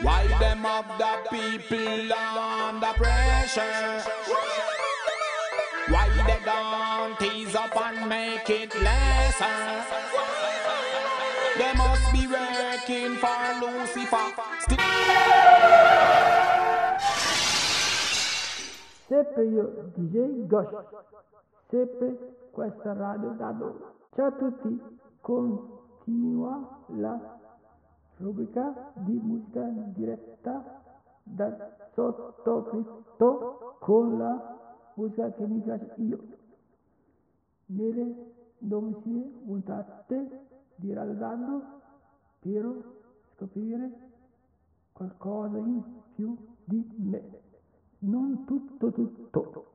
Why 0.00 0.26
them 0.40 0.64
of 0.64 0.86
the 0.98 1.12
people 1.30 2.12
under 2.12 2.92
pressure? 2.94 4.02
Why 5.88 6.08
they 6.26 6.40
don't 6.44 7.18
tease 7.18 7.54
up 7.54 7.76
and 7.76 8.08
make 8.08 8.48
it 8.48 8.74
lesser? 8.80 9.84
They 11.58 11.72
must 11.74 12.12
be 12.12 12.26
working 12.26 13.16
for 13.16 13.60
Lucifer. 13.60 14.32
Still 14.60 14.78
Sempre 19.08 19.44
io, 19.44 19.92
DJ 19.94 20.46
Gosh, 20.46 20.72
sempre 21.68 22.16
questa 22.50 22.94
radio 22.94 23.28
da 23.36 23.54
Ciao 24.14 24.26
a 24.26 24.32
tutti, 24.32 24.80
continua 25.20 26.80
la 26.96 27.41
rubrica 28.22 28.92
di 28.94 29.18
musica 29.22 29.62
diretta 29.94 30.82
da 31.22 31.76
sottoscritto 31.92 33.76
con 33.80 34.16
la 34.16 34.90
musica 34.94 35.30
che 35.32 35.46
mi 35.46 35.60
piace 35.60 35.92
io. 35.96 36.18
Nelle 37.66 38.32
domicili 38.58 39.20
puntate 39.44 40.46
di 40.76 40.92
Radando 40.92 41.62
spero 42.36 43.00
scoprire 43.34 44.10
qualcosa 44.92 45.58
in 45.58 45.82
più 46.14 46.36
di 46.64 46.86
me. 46.96 47.40
Non 48.00 48.44
tutto 48.44 48.90
tutto. 48.90 49.71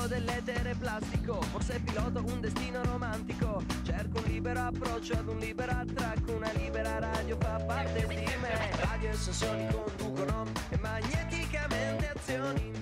Figlio 0.00 0.14
dell'etere 0.14 0.74
plastico, 0.78 1.42
forse 1.42 1.78
pilota 1.80 2.20
un 2.20 2.40
destino 2.40 2.82
romantico. 2.84 3.62
Cerco 3.82 4.18
un 4.18 4.24
libero 4.24 4.60
approccio 4.60 5.12
ad 5.12 5.28
un 5.28 5.38
libero 5.38 5.72
attracco. 5.72 6.32
Una 6.32 6.50
libera 6.52 6.98
radio 6.98 7.36
fa 7.38 7.62
parte 7.66 8.06
di 8.06 8.14
me. 8.40 8.70
Radio 8.76 9.10
e 9.10 9.12
sensazioni 9.12 9.66
conducono 9.70 10.46
e 10.70 10.78
magneticamente 10.78 12.12
azioni. 12.14 12.72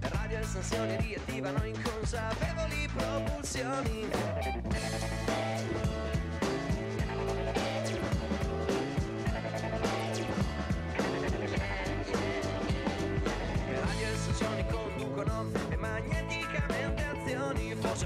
Radio 0.00 0.38
e 0.38 0.42
sensazioni 0.44 0.96
riattivano 0.96 1.62
inconsapevoli 1.62 2.88
propulsioni. 2.94 4.08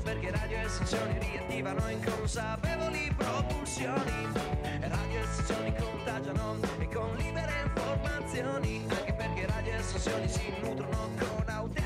perché 0.06 0.30
radio 0.30 0.60
e 0.60 0.68
sezioni 0.68 1.18
riattivano 1.18 1.90
inconsapevoli 1.90 3.12
propulsioni. 3.16 4.28
Radio 4.80 5.20
e 5.20 5.26
sezioni 5.34 5.74
contagiano 5.74 6.58
e 6.78 6.88
con 6.88 7.12
libere 7.16 7.52
informazioni, 7.64 8.86
anche 8.88 9.12
perché 9.14 9.46
radio 9.46 9.74
e 9.74 9.82
sezioni 9.82 10.28
si 10.28 10.54
nutrono 10.62 11.10
con 11.18 11.44
autentica 11.48 11.85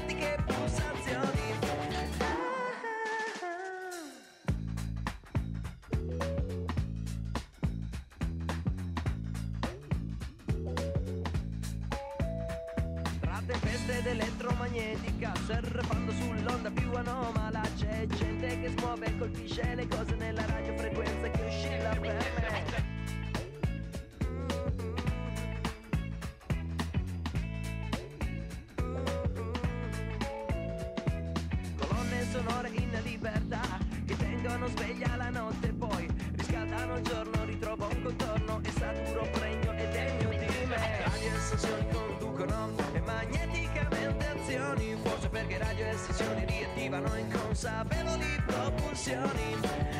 sessioni 41.50 41.84
conducono 41.90 42.70
e 42.92 43.00
magneticamente 43.00 44.24
azioni, 44.24 44.96
forse 45.02 45.28
perché 45.28 45.58
radio 45.58 45.84
e 45.86 45.96
sessioni 45.96 46.44
riattivano 46.46 47.16
inconsapevoli 47.16 48.42
propulsioni. 48.46 49.56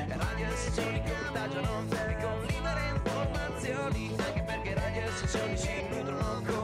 Radio 0.07 0.47
e 0.47 0.57
sessioni 0.57 1.03
contagiano 1.03 1.85
e 1.91 2.17
con 2.23 2.41
libere 2.47 2.81
informazioni, 2.95 4.15
anche 4.17 4.43
perché 4.43 4.75
radio 4.75 5.03
e 5.03 5.11
sessioni 5.11 5.57
si 5.57 5.87
nutrono 5.91 6.43
con 6.47 6.60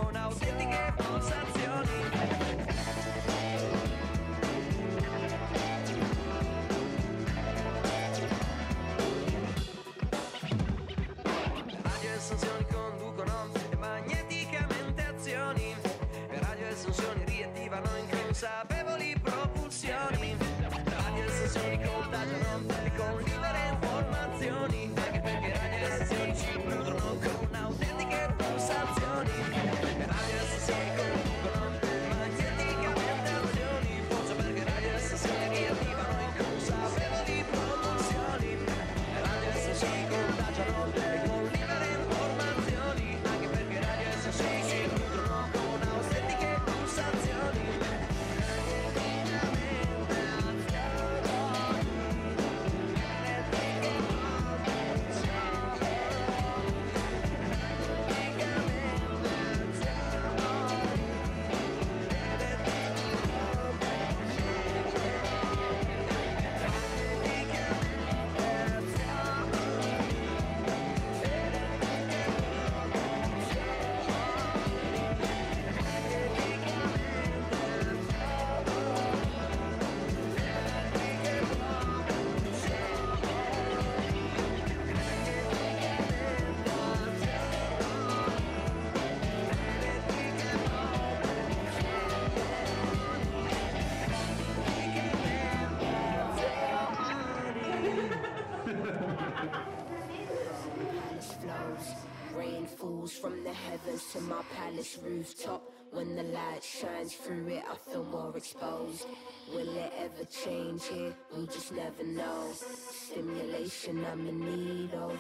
palace 104.66 104.98
rooftop. 105.02 105.62
When 105.92 106.16
the 106.16 106.24
light 106.24 106.62
shines 106.62 107.14
through 107.14 107.48
it, 107.48 107.62
I 107.70 107.76
feel 107.90 108.04
more 108.04 108.36
exposed. 108.36 109.06
Will 109.52 109.76
it 109.76 109.92
ever 109.98 110.24
change 110.24 110.86
here? 110.86 111.14
We 111.36 111.46
just 111.46 111.72
never 111.72 112.04
know. 112.04 112.50
Stimulation 112.52 114.04
I'm 114.10 114.26
in 114.26 114.40
need 114.40 114.94
of. 114.94 115.16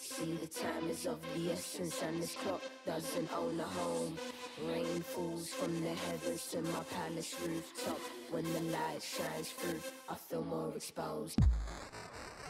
See, 0.00 0.34
the 0.34 0.46
time 0.46 0.90
is 0.90 1.06
of 1.06 1.18
the 1.34 1.52
essence, 1.52 2.02
and 2.02 2.22
this 2.22 2.34
clock 2.34 2.60
doesn't 2.84 3.32
own 3.32 3.58
a 3.58 3.64
home. 3.64 4.18
Rain 4.66 5.00
falls 5.00 5.48
from 5.48 5.80
the 5.80 5.94
heavens 5.94 6.46
to 6.48 6.60
my 6.62 6.82
palace 6.90 7.34
rooftop. 7.46 8.00
When 8.30 8.44
the 8.52 8.60
light 8.60 9.02
shines 9.02 9.48
through, 9.50 9.80
I 10.08 10.14
feel 10.16 10.44
more 10.44 10.72
exposed. 10.76 11.38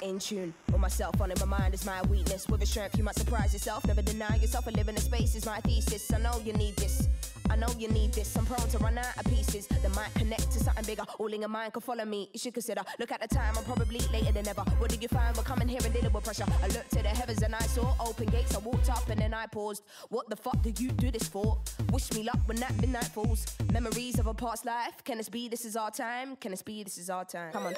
In 0.02 0.18
tune 0.18 0.54
with 0.66 0.80
myself 0.80 1.20
on 1.20 1.30
it. 1.30 1.38
My 1.40 1.58
mind 1.58 1.74
is 1.74 1.84
my 1.84 2.02
weakness. 2.02 2.48
With 2.48 2.62
a 2.62 2.66
strength, 2.66 2.96
you 2.96 3.04
might 3.04 3.16
surprise 3.16 3.52
yourself. 3.52 3.86
Never 3.86 4.02
deny 4.02 4.36
yourself. 4.36 4.66
A 4.66 4.70
living 4.70 4.94
in 4.94 5.00
space 5.00 5.34
is 5.34 5.46
my 5.46 5.60
thesis. 5.60 6.12
I 6.12 6.18
know 6.18 6.40
you 6.44 6.52
need 6.52 6.76
this. 6.76 7.08
I 7.50 7.56
know 7.56 7.68
you 7.78 7.88
need 7.88 8.12
this. 8.12 8.36
I'm 8.36 8.46
prone 8.46 8.68
to 8.68 8.78
run 8.78 8.96
out 8.96 9.16
of 9.16 9.24
pieces 9.24 9.66
that 9.66 9.94
might 9.96 10.14
connect 10.14 10.52
to 10.52 10.60
something 10.60 10.84
bigger. 10.84 11.02
All 11.18 11.32
in 11.32 11.40
your 11.40 11.48
mind 11.48 11.72
can 11.72 11.82
follow 11.82 12.04
me. 12.04 12.28
You 12.32 12.38
should 12.38 12.54
consider. 12.54 12.82
Look 12.98 13.10
at 13.10 13.20
the 13.20 13.28
time. 13.28 13.54
I'm 13.58 13.64
probably 13.64 14.00
later 14.12 14.32
than 14.32 14.46
ever. 14.46 14.62
What 14.78 14.90
did 14.90 15.02
you 15.02 15.08
find? 15.08 15.36
We're 15.36 15.42
coming 15.42 15.68
here 15.68 15.80
and 15.84 15.92
dealing 15.92 16.12
with 16.12 16.24
pressure. 16.24 16.44
I 16.62 16.68
looked 16.68 16.92
to 16.92 17.02
the 17.02 17.08
heavens 17.08 17.42
and 17.42 17.54
I 17.54 17.60
saw 17.60 17.94
open 18.00 18.26
gates. 18.26 18.54
I 18.54 18.58
walked 18.60 18.88
up 18.88 19.08
and 19.08 19.20
then 19.20 19.34
I 19.34 19.46
paused. 19.46 19.82
What 20.10 20.30
the 20.30 20.36
fuck 20.36 20.62
did 20.62 20.78
you 20.78 20.90
do 20.90 21.10
this 21.10 21.28
for? 21.28 21.58
Wish 21.92 22.12
me 22.12 22.22
luck 22.22 22.38
when 22.46 22.58
that 22.58 22.76
midnight 22.80 23.06
falls. 23.08 23.46
Memories 23.72 24.18
of 24.18 24.26
a 24.28 24.34
past 24.34 24.64
life. 24.64 25.02
Can 25.04 25.18
this 25.18 25.28
be? 25.28 25.48
This 25.48 25.64
is 25.64 25.76
our 25.76 25.90
time. 25.90 26.36
Can 26.36 26.52
this 26.52 26.62
be? 26.62 26.84
This 26.84 26.98
is 26.98 27.10
our 27.10 27.24
time. 27.24 27.52
Come 27.52 27.66
on. 27.66 27.74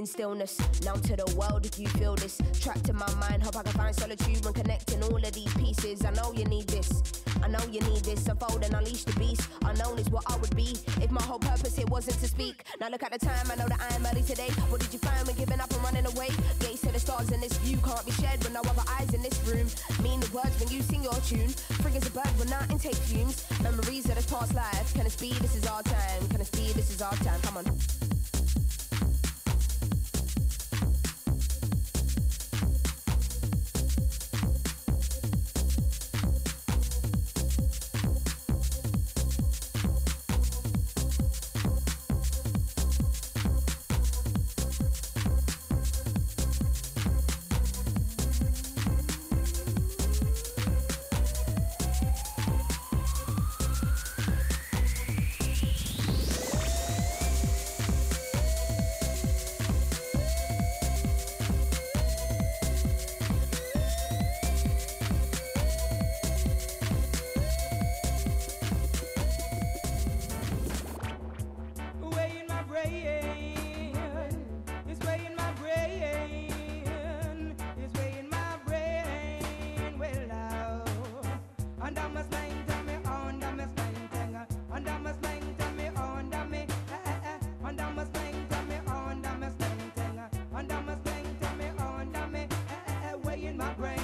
In 0.00 0.06
stillness. 0.06 0.56
Now 0.82 0.94
to 0.94 1.14
the 1.14 1.28
world 1.36 1.66
if 1.66 1.78
you 1.78 1.86
feel 2.00 2.16
this. 2.16 2.40
Trapped 2.58 2.88
in 2.88 2.96
my 2.96 3.12
mind, 3.16 3.42
hope 3.42 3.56
I 3.56 3.62
can 3.62 3.72
find 3.72 3.94
solitude 3.94 4.42
when 4.44 4.54
connecting 4.54 5.02
all 5.02 5.16
of 5.16 5.32
these 5.32 5.52
pieces. 5.54 6.04
I 6.06 6.10
know 6.12 6.32
you 6.32 6.46
need 6.46 6.68
this. 6.68 6.88
I 7.42 7.48
know 7.48 7.60
you 7.70 7.80
need 7.80 8.02
this. 8.02 8.26
Unfold 8.26 8.64
and 8.64 8.74
unleash 8.74 9.04
the 9.04 9.12
beast. 9.20 9.46
Unknown 9.62 9.98
is 9.98 10.08
what 10.08 10.24
I 10.26 10.36
would 10.38 10.56
be 10.56 10.74
if 11.04 11.10
my 11.10 11.22
whole 11.22 11.38
purpose 11.38 11.76
here 11.76 11.86
wasn't 11.86 12.18
to 12.20 12.28
speak. 12.28 12.64
Now 12.80 12.88
look 12.88 13.02
at 13.02 13.12
the 13.12 13.18
time, 13.18 13.46
I 13.52 13.56
know 13.56 13.68
that 13.68 13.80
I 13.80 13.94
am 13.94 14.06
early 14.06 14.22
today. 14.22 14.48
What 14.70 14.80
did 14.80 14.92
you 14.92 14.98
find 14.98 15.26
when 15.26 15.36
giving 15.36 15.60
up 15.60 15.70
and 15.70 15.82
running 15.84 16.06
away? 16.06 16.30
Gates 16.60 16.80
to 16.80 16.92
the 16.92 17.00
stars 17.00 17.30
in 17.30 17.40
this 17.40 17.56
view 17.58 17.76
can't 17.84 18.04
be 18.06 18.12
shared 18.12 18.38
with 18.42 18.54
no 18.54 18.60
other 18.60 18.86
eyes 18.98 19.12
in 19.12 19.20
this 19.20 19.36
room. 19.44 19.68
Mean 20.02 20.20
the 20.20 20.30
words 20.32 20.56
when 20.58 20.70
you 20.72 20.80
sing 20.80 21.02
your 21.04 21.20
tune. 21.28 21.52
Free 21.84 21.94
as 21.94 22.06
a 22.08 22.10
bird 22.10 22.32
when 22.40 22.50
I 22.52 22.66
intake 22.70 22.96
fumes. 22.96 23.44
Memories 23.62 24.08
of 24.08 24.14
this 24.14 24.26
past 24.26 24.54
life. 24.54 24.94
Can 24.94 25.04
it 25.04 25.16
be? 25.20 25.32
This 25.44 25.56
is 25.56 25.66
our 25.66 25.82
time. 25.82 26.26
Can 26.30 26.40
it 26.40 26.50
be? 26.52 26.72
This 26.72 26.88
is 26.88 27.02
our 27.02 27.14
time. 27.16 27.40
Come 27.42 27.58
on. 27.58 27.99
my 93.60 93.74
brain. 93.74 93.99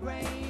rain. 0.00 0.49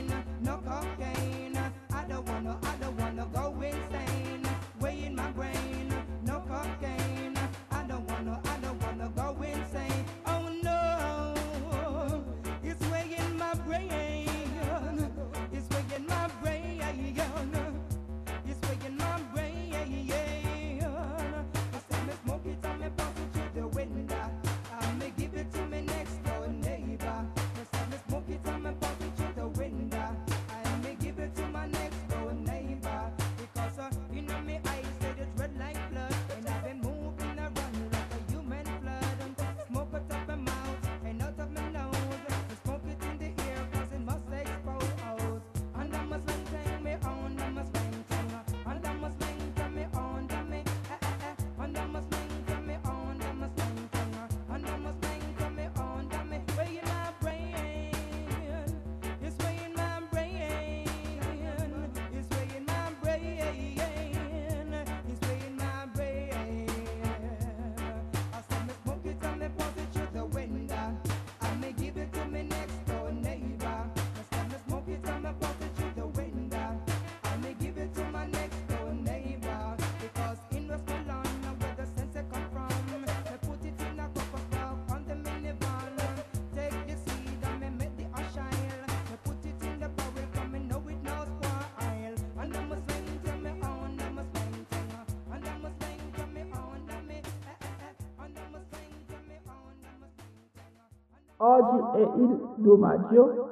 Oggi 101.42 101.96
è 101.96 102.16
il 102.16 102.52
2 102.56 102.76
maggio 102.76 103.48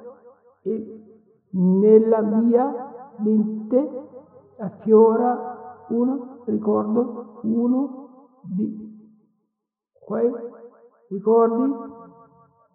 e 0.61 1.25
nella 1.53 2.21
mia 2.21 3.15
mente 3.17 4.09
affiora 4.59 5.87
un 5.89 6.41
ricordo, 6.45 7.41
uno 7.45 8.09
di 8.43 8.77
quei 10.05 10.31
ricordi 11.09 11.75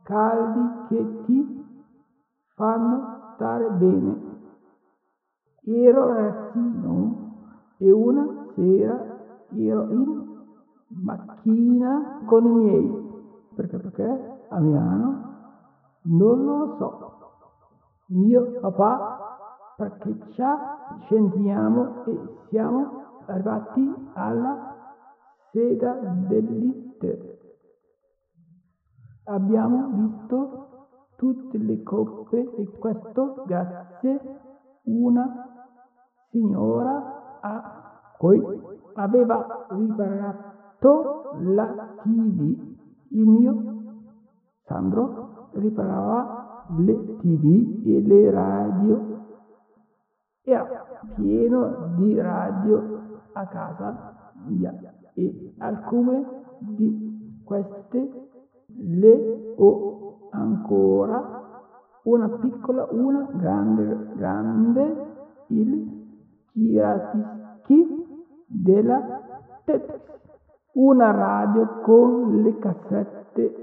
caldi 0.01 0.88
che 0.88 1.22
ti 1.25 1.65
fanno 2.55 3.34
stare 3.36 3.70
bene. 3.70 4.32
Ero 5.62 6.08
ragazzino 6.08 7.75
e 7.77 7.91
una 7.91 8.48
sera 8.55 9.46
ero 9.51 9.91
in 9.91 10.24
macchina 10.88 12.24
con 12.25 12.46
i 12.48 12.50
miei. 12.50 13.01
Perché? 13.53 13.77
Perché? 13.77 14.32
a 14.53 14.60
Milano? 14.60 15.31
Non 16.03 16.45
lo 16.45 16.75
so. 16.77 17.12
Io, 18.07 18.60
papà, 18.60 19.75
perché 19.75 20.17
già 20.29 20.98
scendiamo 21.05 22.03
e 22.05 22.19
siamo 22.50 23.01
arrivati 23.25 24.12
alla 24.13 24.75
sera 25.51 25.93
dell'Inter. 26.27 27.41
Abbiamo 29.25 29.88
visto 29.88 30.67
tutte 31.15 31.57
le 31.57 31.81
coppe 31.83 32.53
e 32.55 32.69
questo 32.77 33.43
grazie 33.45 34.19
una 34.83 35.48
signora 36.29 37.39
a 37.39 38.13
cui 38.17 38.41
aveva 38.95 39.65
riparato 39.69 41.36
la 41.39 41.95
TV. 42.03 42.72
Il 43.10 43.27
mio 43.27 43.72
Sandro 44.65 45.50
riparava 45.53 46.65
le 46.77 47.17
tv 47.17 47.82
e 47.86 48.01
le 48.01 48.32
radio. 48.32 49.22
Era 50.41 50.65
pieno 51.15 51.93
di 51.98 52.20
radio 52.20 53.20
a 53.34 53.48
casa 53.48 54.32
mia 54.48 54.74
e 55.13 55.53
alcune 55.60 56.25
di 56.60 57.41
queste 57.43 58.29
le 58.67 59.53
ho 59.58 60.29
ancora. 60.32 61.41
Una 62.03 62.27
piccola, 62.29 62.88
una 62.91 63.29
grande, 63.34 64.12
grande, 64.15 65.05
il 65.48 66.51
giratischi 66.51 67.88
della 68.46 69.22
Tetris. 69.63 70.01
Una 70.74 71.12
radio 71.12 71.82
con 71.82 72.41
le 72.41 72.58
cassette 72.58 73.62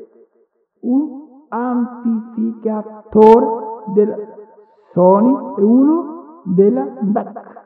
un 0.81 1.29
amplificatore 1.49 3.47
della 3.95 4.17
Sony 4.93 5.33
e 5.59 5.63
uno 5.63 6.43
della 6.45 6.87
DAC. 7.01 7.59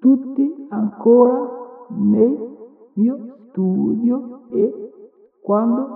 Tutti 0.00 0.66
ancora 0.70 1.48
nel 1.88 2.56
mio 2.94 3.36
studio 3.48 4.42
e 4.50 4.92
quando 5.42 5.88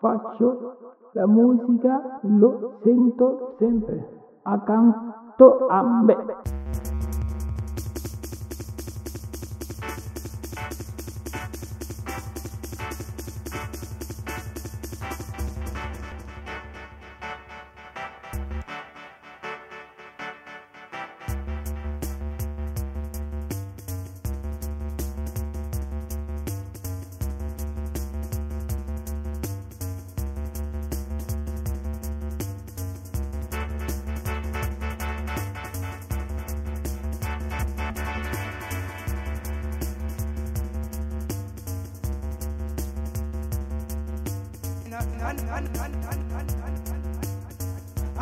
faccio 0.00 0.76
la 1.12 1.26
musica 1.26 2.18
lo 2.22 2.78
sento 2.82 3.54
sempre 3.58 4.22
accanto 4.42 5.66
a 5.68 5.82
me. 6.02 6.16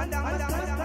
and 0.02 0.14
I 0.14 0.76
must 0.76 0.81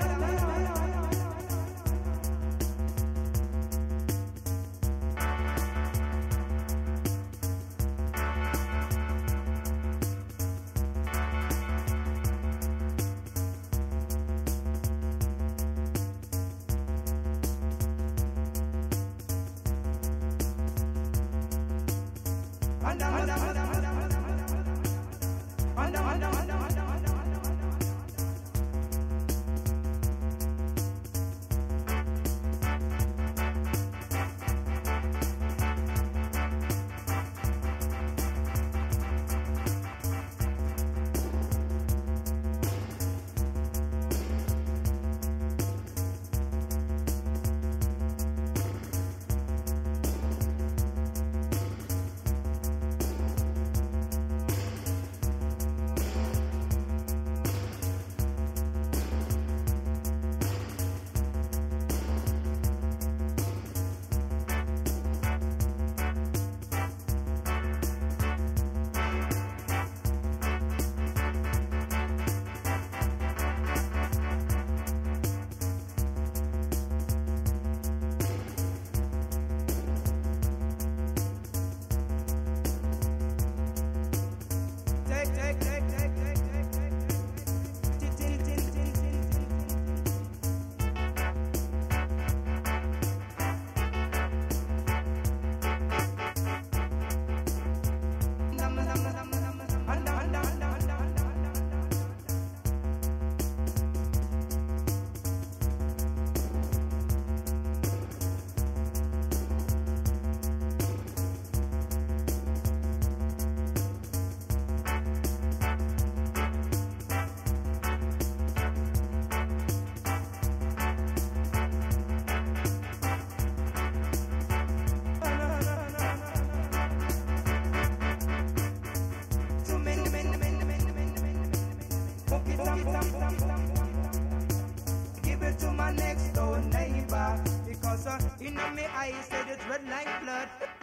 In 138.48 138.56
my 138.56 138.88
eyes, 138.96 139.14
said 139.30 139.46
it's 139.50 139.66
red 139.68 139.84
like 139.90 140.08
blood. 140.24 140.77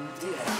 Yeah. 0.00 0.59